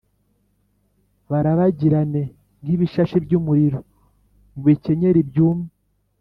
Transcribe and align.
barabagirane 1.29 2.23
nk’ibishashi 2.61 3.17
by’umuriro 3.25 3.79
mu 4.53 4.61
bikenyeri 4.67 5.21
byumye. 5.29 5.69